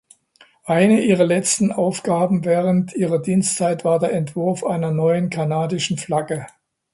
[0.65, 6.47] Eine ihrer letzten Aufgaben während ihrer Dienstzeit war der Entwurf einer neuen kanadischen Flagge.